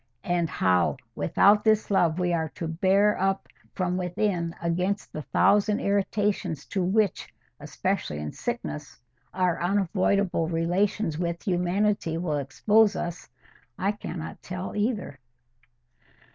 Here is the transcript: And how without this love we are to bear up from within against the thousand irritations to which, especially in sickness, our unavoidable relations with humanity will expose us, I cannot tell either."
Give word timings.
And 0.23 0.49
how 0.49 0.97
without 1.13 1.63
this 1.63 1.91
love 1.91 2.17
we 2.17 2.33
are 2.33 2.49
to 2.55 2.67
bear 2.67 3.21
up 3.21 3.47
from 3.75 3.97
within 3.97 4.55
against 4.59 5.13
the 5.13 5.21
thousand 5.21 5.79
irritations 5.79 6.65
to 6.69 6.83
which, 6.83 7.31
especially 7.59 8.17
in 8.17 8.31
sickness, 8.31 8.99
our 9.31 9.61
unavoidable 9.61 10.47
relations 10.47 11.19
with 11.19 11.43
humanity 11.47 12.17
will 12.17 12.37
expose 12.37 12.95
us, 12.95 13.29
I 13.77 13.91
cannot 13.91 14.41
tell 14.41 14.75
either." 14.75 15.19